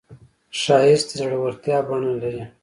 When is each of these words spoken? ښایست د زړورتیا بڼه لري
ښایست 0.61 1.07
د 1.09 1.11
زړورتیا 1.19 1.77
بڼه 1.87 2.11
لري 2.21 2.43